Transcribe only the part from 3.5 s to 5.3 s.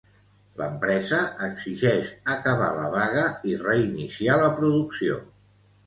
i reiniciar la producció.